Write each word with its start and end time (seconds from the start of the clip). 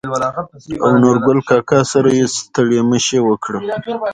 او 0.85 0.91
نورګل 1.03 1.39
کاکا 1.49 1.79
سره 1.91 2.09
يې 2.17 2.25
ستړي 2.37 2.79
مشې 2.89 3.19
وکړه. 3.23 3.59